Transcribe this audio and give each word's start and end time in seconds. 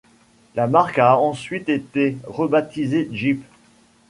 La 0.55 0.65
marque 0.65 0.97
a 0.97 1.15
ensuite 1.15 1.69
été 1.69 2.17
rebaptisée 2.25 3.07
Jeep. 3.11 3.43